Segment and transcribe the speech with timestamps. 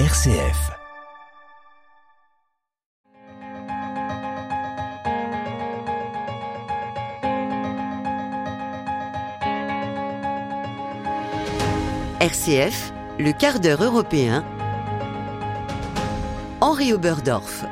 [0.00, 0.72] RCF.
[12.20, 14.44] RCF, le quart d'heure européen.
[16.60, 17.64] Henri Oberdorf.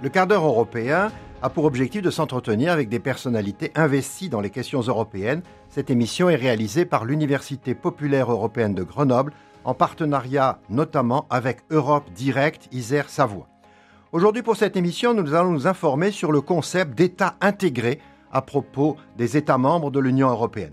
[0.00, 1.10] Le quart d'heure européen
[1.42, 5.42] a pour objectif de s'entretenir avec des personnalités investies dans les questions européennes.
[5.68, 9.32] Cette émission est réalisée par l'Université populaire européenne de Grenoble
[9.70, 13.46] en partenariat notamment avec Europe Direct Isère Savoie.
[14.10, 18.00] Aujourd'hui pour cette émission, nous allons nous informer sur le concept d'État intégré
[18.32, 20.72] à propos des États membres de l'Union européenne.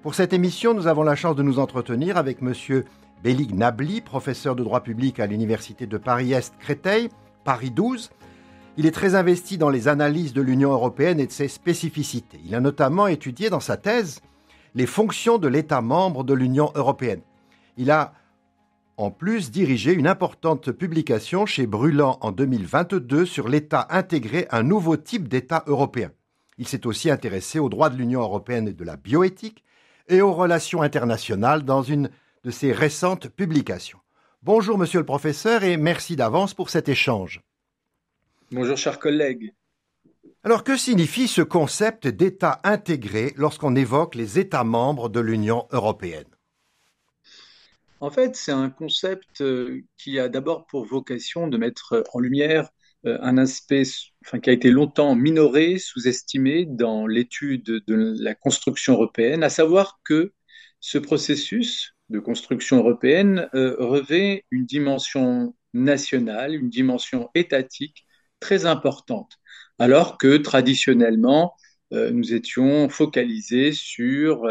[0.00, 2.84] Pour cette émission, nous avons la chance de nous entretenir avec M.
[3.24, 7.08] Bélig Nabli, professeur de droit public à l'Université de Paris-Est Créteil,
[7.42, 8.10] Paris 12.
[8.76, 12.40] Il est très investi dans les analyses de l'Union européenne et de ses spécificités.
[12.44, 14.20] Il a notamment étudié dans sa thèse
[14.76, 17.22] les fonctions de l'État membre de l'Union européenne.
[17.76, 18.12] Il a
[18.96, 24.96] en plus dirigé une importante publication chez Bruland en 2022 sur l'État intégré, un nouveau
[24.96, 26.12] type d'État européen.
[26.58, 29.62] Il s'est aussi intéressé aux droits de l'Union européenne et de la bioéthique,
[30.08, 32.10] et aux relations internationales dans une
[32.44, 33.98] de ses récentes publications.
[34.42, 37.42] Bonjour monsieur le professeur et merci d'avance pour cet échange.
[38.52, 39.52] Bonjour chers collègues.
[40.44, 46.35] Alors que signifie ce concept d'État intégré lorsqu'on évoque les États membres de l'Union européenne?
[48.00, 52.68] En fait, c'est un concept euh, qui a d'abord pour vocation de mettre en lumière
[53.06, 53.84] euh, un aspect
[54.24, 60.00] enfin, qui a été longtemps minoré, sous-estimé dans l'étude de la construction européenne, à savoir
[60.04, 60.32] que
[60.80, 68.06] ce processus de construction européenne euh, revêt une dimension nationale, une dimension étatique
[68.40, 69.38] très importante,
[69.78, 71.54] alors que traditionnellement,
[71.92, 74.44] nous étions focalisés sur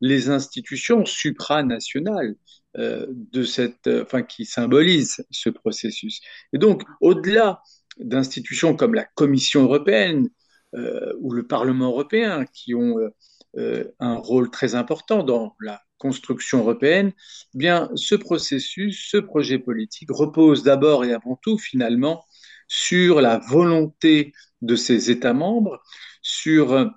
[0.00, 2.36] les institutions supranationales
[2.76, 6.20] de cette, enfin, qui symbolisent ce processus.
[6.52, 7.62] Et donc, au-delà
[7.98, 10.28] d'institutions comme la Commission européenne
[10.74, 13.08] euh, ou le Parlement européen qui ont euh,
[13.56, 17.12] euh, un rôle très important dans la construction européenne,
[17.54, 22.24] eh bien ce processus, ce projet politique repose d'abord et avant tout finalement
[22.68, 24.32] sur la volonté
[24.62, 25.82] de ces États membres,
[26.22, 26.90] sur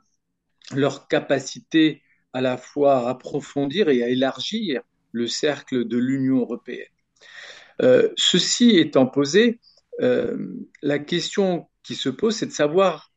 [0.75, 4.83] leur capacité à la fois à approfondir et à élargir
[5.13, 6.87] le cercle de l'Union européenne.
[8.17, 9.59] ceci étant posé,
[10.01, 13.11] euh, la question qui se pose, c'est de savoir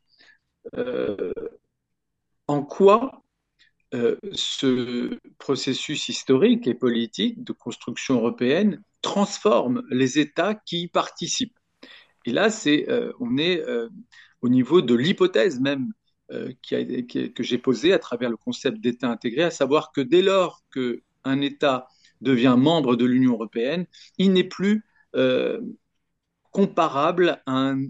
[0.77, 1.33] euh,
[2.47, 3.23] en quoi
[3.95, 11.59] euh, ce processus historique et politique de construction européenne transforme les États qui y participent.
[12.25, 12.89] Et là, c'est,
[13.21, 13.63] on est
[14.43, 15.93] au niveau de l'hypothèse même
[16.29, 20.65] que j'ai posée à travers le concept d'État intégré, à savoir que dès lors
[21.27, 21.89] qu'un État
[22.21, 23.87] devient membre de l'Union européenne,
[24.19, 24.85] il n'est plus
[26.51, 27.89] comparable à un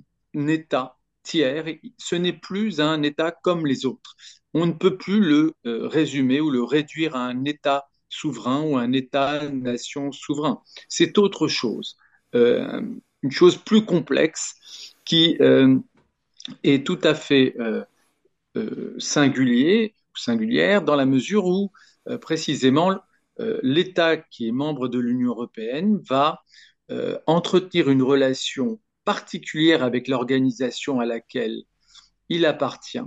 [0.49, 1.67] État tiers.
[1.99, 4.17] Ce n'est plus un État comme les autres.
[4.55, 8.77] On ne peut plus le euh, résumer ou le réduire à un État souverain ou
[8.77, 10.63] un État-nation souverain.
[10.89, 11.97] C'est autre chose,
[12.35, 12.81] euh,
[13.23, 15.79] une chose plus complexe qui euh,
[16.65, 17.55] est tout à fait
[18.99, 21.71] singulier, singulière dans la mesure où
[22.21, 22.99] précisément
[23.39, 26.41] l'État qui est membre de l'Union européenne va
[26.93, 31.65] euh, entretenir une relation particulière avec l'organisation à laquelle
[32.29, 33.03] il appartient.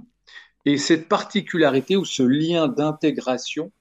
[0.66, 3.72] Et cette particularité ou ce lien d'intégration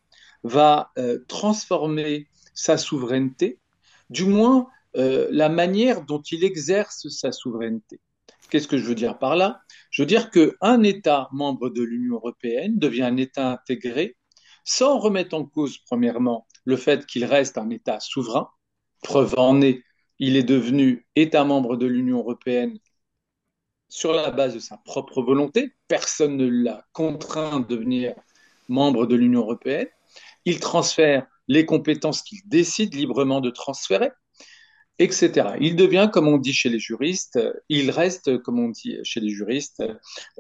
[0.45, 3.59] va euh, transformer sa souveraineté,
[4.09, 8.01] du moins euh, la manière dont il exerce sa souveraineté.
[8.51, 9.63] Qu'est-ce que je veux dire par là?
[9.91, 14.17] Je veux dire qu'un État membre de l'Union européenne devient un État intégré
[14.69, 18.51] sans remettre en cause, premièrement, le fait qu'il reste un État souverain.
[19.03, 19.83] Preuve en est
[20.19, 22.79] il est devenu État membre de l'Union européenne
[23.89, 25.73] sur la base de sa propre volonté.
[25.87, 28.15] Personne ne l'a contraint de devenir
[28.69, 29.89] membre de l'Union européenne.
[30.45, 34.11] Il transfère les compétences qu'il décide librement de transférer,
[34.99, 35.57] etc.
[35.61, 37.39] Il devient, comme on dit chez les juristes,
[37.71, 39.83] il reste, comme on dit chez les juristes,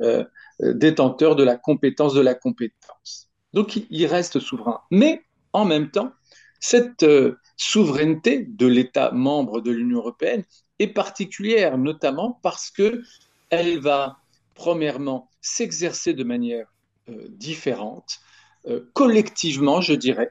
[0.01, 0.25] euh,
[0.61, 3.28] détenteur de la compétence de la compétence.
[3.53, 4.81] Donc il reste souverain.
[4.91, 5.23] Mais
[5.53, 6.13] en même temps,
[6.61, 10.45] cette euh, souveraineté de l'État membre de l'Union européenne
[10.79, 13.03] est particulière, notamment parce que
[13.51, 14.19] elle va,
[14.55, 16.67] premièrement, s'exercer de manière
[17.09, 18.21] euh, différente,
[18.67, 20.29] euh, collectivement, je dirais,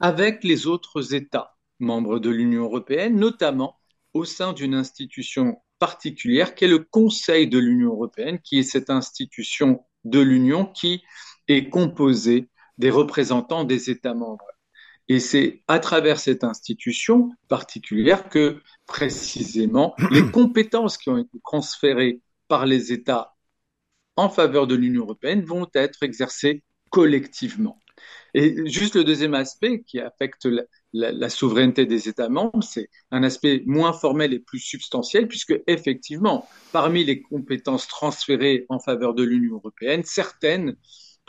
[0.00, 3.76] avec les autres États membres de l'Union européenne, notamment
[4.12, 8.90] au sein d'une institution particulière qui est le Conseil de l'Union européenne, qui est cette
[8.90, 11.02] institution de l'Union qui
[11.52, 14.46] est composée des représentants des États membres.
[15.08, 22.20] Et c'est à travers cette institution particulière que précisément les compétences qui ont été transférées
[22.48, 23.34] par les États
[24.16, 27.78] en faveur de l'Union européenne vont être exercées collectivement.
[28.34, 30.48] Et juste le deuxième aspect qui affecte
[30.92, 36.48] la, souveraineté des États membres, c'est un aspect moins formel et plus substantiel, puisque effectivement,
[36.72, 40.76] parmi les compétences transférées en faveur de l'Union européenne, certaines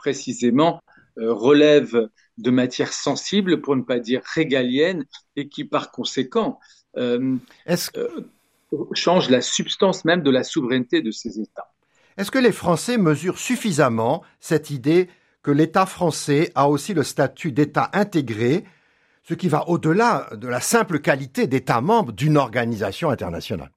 [0.04, 0.82] précisément
[1.18, 5.06] euh, relèvent de matières sensibles, pour ne pas dire régaliennes,
[5.38, 6.60] et qui par conséquent
[6.98, 7.38] euh,
[7.96, 8.08] euh,
[8.94, 11.70] changent la substance même de la souveraineté de ces États.
[12.18, 15.08] Est-ce que les Français mesurent suffisamment cette idée
[15.42, 18.66] que l'État français a aussi le statut d'État intégré,
[19.24, 23.72] ce qui va au-delà de la simple qualité d'État membre d'une organisation internationale?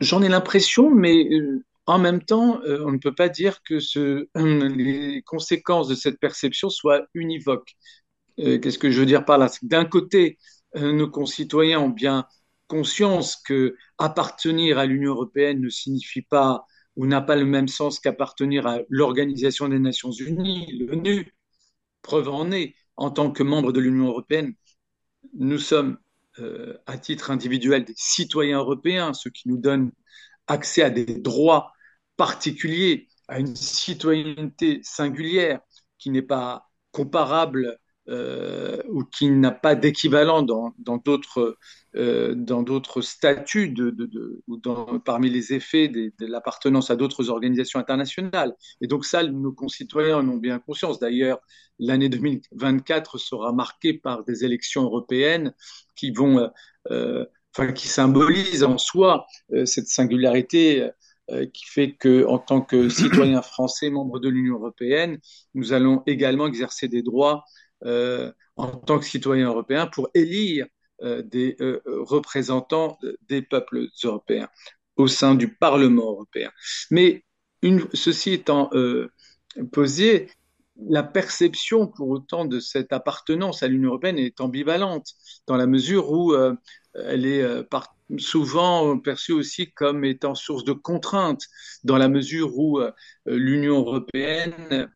[0.00, 3.80] J'en ai l'impression, mais euh, en même temps, euh, on ne peut pas dire que
[3.80, 7.74] ce, les conséquences de cette perception soient univoques.
[8.40, 9.50] Euh, qu'est-ce que je veux dire par là?
[9.62, 10.38] D'un côté,
[10.76, 12.26] nos concitoyens ont bien
[12.66, 16.66] conscience que appartenir à l'Union européenne ne signifie pas
[16.96, 21.32] ou n'a pas le même sens qu'appartenir à l'Organisation des Nations Unies, l'ONU.
[22.02, 24.54] Preuve en est, en tant que membre de l'Union européenne,
[25.34, 25.98] nous sommes
[26.38, 29.90] euh, à titre individuel des citoyens européens, ce qui nous donne
[30.46, 31.72] accès à des droits
[32.16, 35.60] particuliers, à une citoyenneté singulière
[35.98, 37.78] qui n'est pas comparable
[38.08, 41.56] euh, ou qui n'a pas d'équivalent dans d'autres
[41.96, 46.96] euh, dans d'autres statuts de, de, ou dans, parmi les effets de, de l'appartenance à
[46.96, 48.52] d'autres organisations internationales.
[48.80, 50.98] Et donc ça, nos concitoyens en ont bien conscience.
[50.98, 51.38] D'ailleurs,
[51.78, 55.54] l'année 2024 sera marquée par des élections européennes
[55.94, 56.48] qui vont, euh,
[56.90, 57.26] euh
[57.56, 60.90] enfin, qui symbolisent en soi euh, cette singularité
[61.52, 65.18] qui fait que, en tant que citoyens français, membres de l'Union européenne,
[65.54, 67.44] nous allons également exercer des droits
[67.84, 70.66] euh, en tant que citoyen européen pour élire
[71.02, 72.98] euh, des euh, représentants
[73.28, 74.48] des peuples européens
[74.96, 76.50] au sein du Parlement européen.
[76.90, 77.24] Mais
[77.62, 78.70] une, ceci étant
[79.72, 80.28] posé,
[80.88, 85.14] la perception pour autant de cette appartenance à l'Union européenne est ambivalente,
[85.46, 86.34] dans la mesure où
[86.94, 87.46] elle est
[88.18, 91.46] souvent perçue aussi comme étant source de contraintes,
[91.84, 92.80] dans la mesure où
[93.26, 94.90] l'Union européenne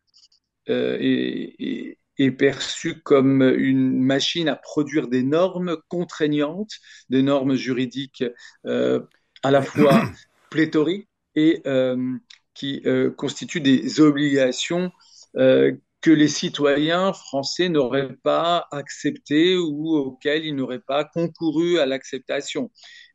[0.67, 6.73] est, est perçue comme une machine à produire des normes contraignantes,
[7.09, 8.23] des normes juridiques
[8.65, 8.99] euh,
[9.41, 10.01] à la fois
[10.49, 12.17] pléthoriques et euh,
[12.53, 14.91] qui euh, constituent des obligations
[15.35, 22.71] que les citoyens français n'auraient pas acceptées ou auxquelles ils n'auraient pas concouru à l'acceptation.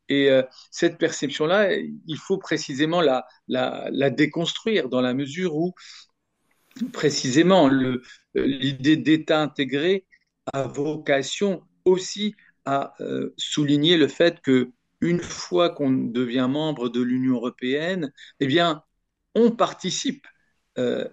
[0.07, 0.29] Et
[0.71, 5.73] cette perception-là, il faut précisément la, déconstruire dans la mesure où
[6.93, 7.69] précisément,
[8.35, 10.05] l'idée d'État intégré
[10.53, 12.35] a vocation aussi
[12.65, 14.71] à euh, souligner le fait que
[15.01, 18.83] une fois qu'on devient membre de l'Union européenne, eh bien,
[19.35, 20.25] on participe
[20.77, 21.07] euh,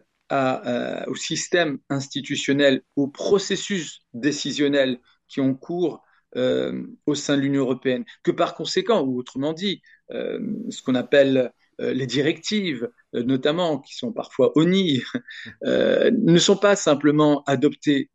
[1.07, 4.99] au système institutionnel, au processus décisionnel
[5.29, 6.03] qui ont cours
[6.37, 11.53] euh, au sein de l'Union européenne, que par conséquent, ou autrement dit, ce qu'on appelle
[11.79, 14.53] les directives, euh, notamment, qui sont parfois
[15.65, 18.11] euh, ne sont pas simplement adoptés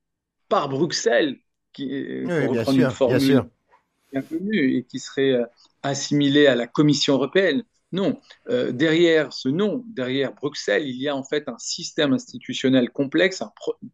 [0.49, 1.37] par Bruxelles,
[1.73, 1.85] qui
[2.25, 3.43] oui, sûr, une formule
[4.11, 5.45] bien, connue et qui serait euh,
[5.83, 7.63] assimilée à la Commission européenne.
[7.93, 13.41] Non, derrière ce nom, derrière Bruxelles, il y a en fait un système institutionnel complexe,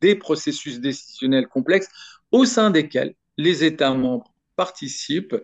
[0.01, 1.89] des processus décisionnels complexes
[2.31, 5.35] au sein desquels les États membres participent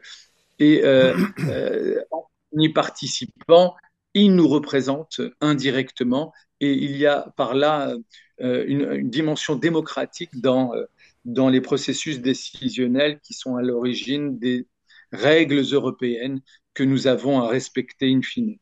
[0.58, 0.84] et
[2.12, 3.75] en y participant,
[4.13, 7.96] il nous représente indirectement et il y a par là
[8.41, 10.86] euh, une, dimension démocratique dans, euh,
[11.25, 14.68] dans les processus décisionnels qui sont à l'origine des
[15.12, 16.42] règles européennes
[16.74, 18.58] que nous avons à respecter in fine.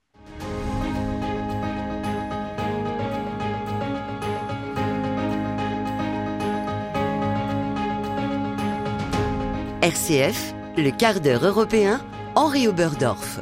[9.81, 12.01] RCF, le quart d'heure européen,
[12.35, 13.39] Henri Oberdorf.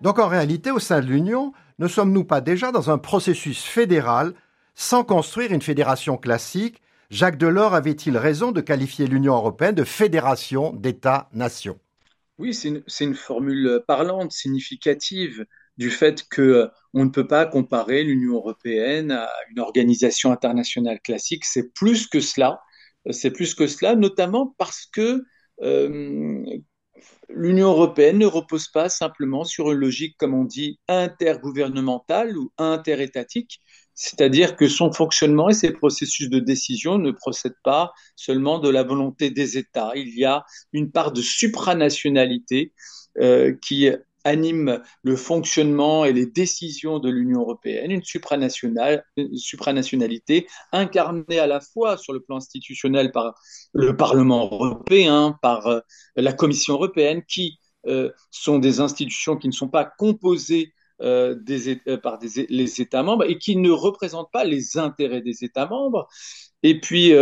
[0.00, 4.34] Donc en réalité, au sein de l'Union, ne sommes-nous pas déjà dans un processus fédéral
[4.74, 6.80] sans construire une fédération classique
[7.14, 11.78] Jacques Delors avait-il raison de qualifier l'Union européenne de fédération d'États-nations?
[12.38, 18.34] Oui, c'est une, formule parlante, significative du fait qu'on euh, ne peut pas comparer l'Union
[18.34, 21.44] européenne à une organisation internationale classique.
[21.44, 22.60] C'est plus que cela.
[23.10, 25.22] C'est plus que cela, notamment parce que
[25.62, 26.44] euh,
[27.28, 33.60] l'Union européenne ne repose pas simplement sur une logique, comme on dit, intergouvernementale ou interétatique,
[33.94, 38.82] C'est-à-dire que son fonctionnement et ses processus de décision ne procèdent pas seulement de la
[38.82, 39.92] volonté des États.
[39.94, 42.72] Il y a une part de supranationalité
[43.20, 43.88] euh, qui
[44.24, 51.96] anime le fonctionnement et les décisions de l'Union européenne, une supranationalité incarnée à la fois
[51.96, 53.34] sur le plan institutionnel par
[53.72, 55.80] le Parlement européen, par euh,
[56.16, 61.76] la Commission européenne, qui euh, sont des institutions qui ne sont pas composées euh, des,
[62.02, 66.08] par les États membres et qui ne représentent pas les intérêts des États membres.
[66.62, 67.12] Et puis,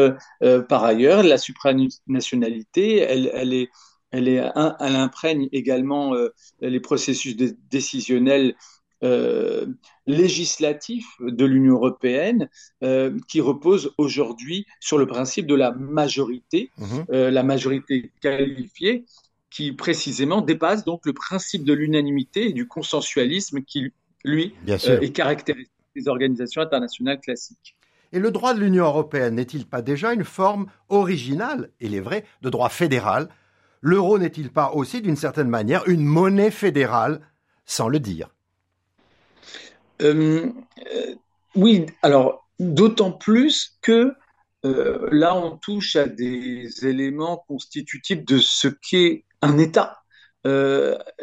[0.68, 3.70] par ailleurs, la supranationalité, elle, elle est
[4.12, 4.42] elle, est,
[4.80, 6.28] elle imprègne également euh,
[6.60, 7.34] les processus
[7.70, 8.54] décisionnels
[9.02, 9.66] euh,
[10.06, 12.48] législatifs de l'Union européenne
[12.84, 17.06] euh, qui reposent aujourd'hui sur le principe de la majorité, mhm.
[17.10, 19.04] la majorité qualifiée,
[19.50, 23.92] qui précisément dépasse donc le principe de l'unanimité et du consensualisme qui,
[24.24, 27.76] lui, est caractéristique des organisations internationales classiques.
[28.12, 32.24] Et le droit de l'Union européenne n'est-il pas déjà une forme originale, il est vrai,
[32.42, 33.28] de droit fédéral
[33.82, 37.20] l'euro n'est-il pas aussi, d'une certaine manière, une monnaie fédérale,
[37.66, 38.30] sans le dire?
[40.00, 40.50] Euh,
[40.94, 41.14] euh,
[41.54, 44.14] Oui, alors d'autant plus que
[44.64, 49.98] euh, là, on touche à des éléments constitutifs de ce qu'est un État.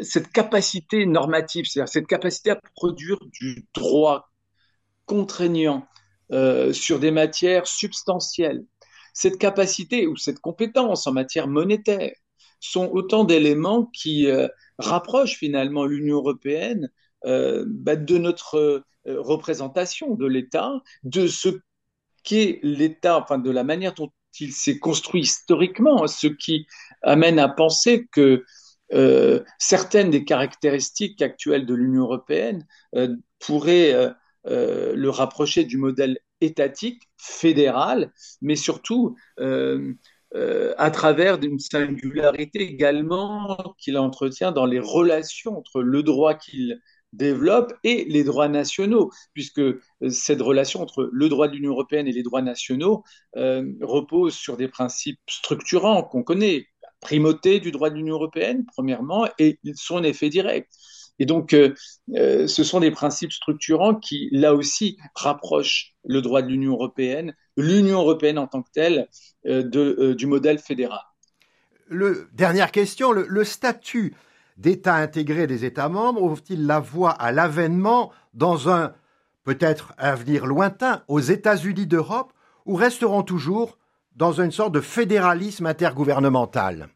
[0.02, 4.30] cette capacité normative, c'est-à-dire cette capacité à produire du droit
[5.06, 5.88] contraignant
[6.72, 8.64] sur des matières substantielles,
[9.14, 12.14] cette capacité ou cette compétence en matière monétaire,
[12.60, 14.48] sont autant d'éléments qui euh,
[14.78, 16.90] rapprochent finalement l'Union européenne
[17.26, 20.74] euh, bah, de notre euh, représentation de l'État,
[21.04, 21.50] de ce
[22.24, 26.68] qu'est l'État, enfin de la manière dont il s'est construit historiquement, ce qui
[27.02, 28.46] amène à penser que
[29.60, 32.66] certaines des caractéristiques actuelles de l'Union européenne
[33.38, 34.14] pourraient
[34.46, 38.12] le rapprocher du modèle étatique, fédéral,
[38.42, 39.16] mais surtout
[40.36, 46.80] euh, à travers une singularité également qu'il entretient dans les relations entre le droit qu'il
[47.14, 52.08] développe et les droits nationaux, puisque euh, cette relation entre le droit de l'Union européenne
[52.08, 53.04] et les droits nationaux
[53.38, 56.68] euh, repose sur des principes structurants qu'on connaît.
[56.84, 60.72] La primauté du droit de l'Union européenne, premièrement, et son effet direct.
[61.20, 61.74] Et donc, euh,
[62.16, 67.36] euh, ce sont des principes structurants qui, là aussi, rapprochent le droit de l'Union européenne,
[67.58, 69.08] l'Union européenne en tant que telle,
[69.46, 71.02] euh, du modèle fédéral.
[71.88, 74.16] Le, dernière question, le, statut
[74.58, 78.94] d'État intégré des États membres ouvre-t-il la voie à l'avènement dans un
[79.44, 82.32] peut-être avenir lointain aux États-Unis d'Europe
[82.66, 83.78] ou resteront toujours
[84.16, 86.90] dans une sorte de fédéralisme intergouvernemental?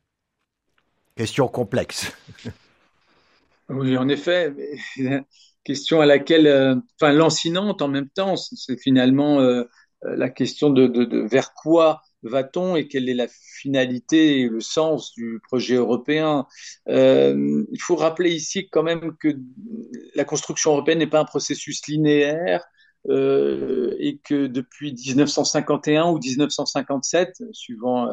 [1.15, 2.11] Question complexe.
[3.69, 4.53] Oui, en effet,
[5.63, 9.63] question à laquelle, euh, enfin, lancinante en même temps, c'est finalement euh,
[10.05, 15.13] euh, la question de, vers quoi va-t-on et quelle est la finalité et le sens
[15.13, 16.47] du projet européen.
[16.87, 19.27] il faut rappeler ici quand même que
[20.15, 22.63] la construction européenne n'est pas un processus linéaire.
[23.09, 28.07] et que depuis 1951 ou 1957, suivant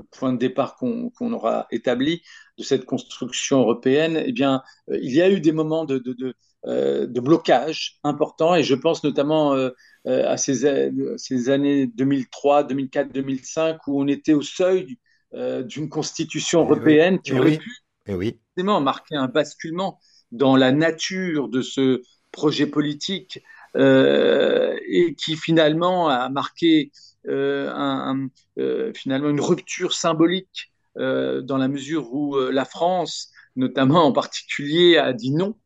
[0.00, 2.22] le point de départ qu'on aura établi
[2.58, 6.34] de cette construction européenne, eh bien, euh, il y a eu des moments de, de,
[6.66, 9.70] euh, blocage importants, et je pense notamment euh,
[10.06, 14.98] à ces, ces, années 2003, 2004, 2005, où on était au seuil
[15.32, 17.70] d'une constitution eh européenne qui eh aurait pu
[18.08, 20.00] et eh marquer un basculement
[20.32, 22.02] dans la nature de ce
[22.32, 23.40] projet politique
[23.76, 26.90] et qui finalement a marqué
[27.28, 34.04] euh, un, euh, finalement une rupture symbolique euh, dans la mesure où la France, notamment
[34.04, 35.56] en particulier, a dit non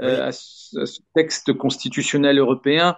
[0.00, 2.96] à, ce, texte constitutionnel européen,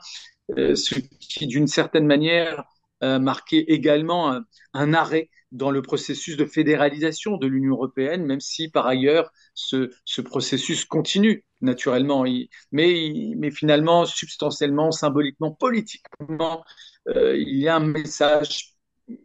[0.56, 2.64] ce qui, d'une certaine manière,
[3.02, 4.40] marquait également
[4.72, 9.90] un, arrêt dans le processus de fédéralisation de l'Union européenne, même si par ailleurs ce,
[10.04, 12.24] ce processus continue naturellement,
[12.72, 16.64] mais, finalement substantiellement, symboliquement, politiquement,
[17.08, 18.74] euh, il y a un message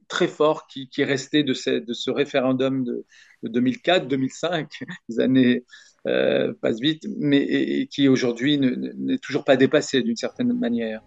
[0.07, 3.05] très fort qui, est resté de ce, référendum de,
[3.43, 4.67] 2004-2005.
[5.09, 5.65] Les années
[6.07, 11.01] euh, passent vite, mais qui aujourd'hui n'est toujours pas dépassé d'une certaine manière.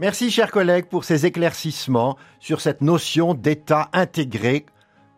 [0.00, 4.66] Merci, chers collègues, pour ces éclaircissements sur cette notion d'État intégré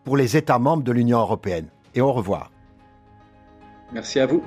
[0.03, 1.67] pour les États membres de l'Union européenne.
[1.95, 2.51] Et au revoir.
[3.91, 4.43] Merci à vous.